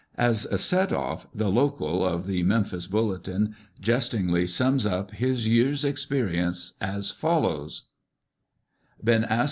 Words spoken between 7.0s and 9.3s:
follows: Times.